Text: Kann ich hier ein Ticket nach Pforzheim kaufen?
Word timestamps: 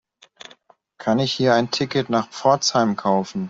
Kann 0.97 1.19
ich 1.19 1.31
hier 1.31 1.53
ein 1.53 1.69
Ticket 1.69 2.09
nach 2.09 2.27
Pforzheim 2.31 2.95
kaufen? 2.95 3.39